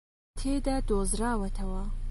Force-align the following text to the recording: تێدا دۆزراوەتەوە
تێدا 0.37 0.75
دۆزراوەتەوە 0.89 1.83